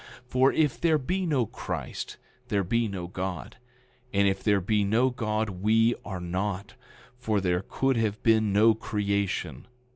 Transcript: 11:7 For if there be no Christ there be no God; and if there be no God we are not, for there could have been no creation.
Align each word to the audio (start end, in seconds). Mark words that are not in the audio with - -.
11:7 0.01 0.07
For 0.29 0.51
if 0.53 0.81
there 0.81 0.97
be 0.97 1.25
no 1.27 1.45
Christ 1.45 2.17
there 2.47 2.63
be 2.63 2.87
no 2.87 3.05
God; 3.05 3.57
and 4.11 4.27
if 4.27 4.41
there 4.43 4.59
be 4.59 4.83
no 4.83 5.11
God 5.11 5.51
we 5.51 5.93
are 6.03 6.19
not, 6.19 6.73
for 7.19 7.39
there 7.39 7.65
could 7.69 7.97
have 7.97 8.23
been 8.23 8.51
no 8.51 8.73
creation. 8.73 9.67